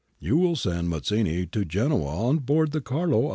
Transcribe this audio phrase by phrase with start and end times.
[0.19, 3.29] You will send Mazzini to Genoa on board the Carlo Alberto.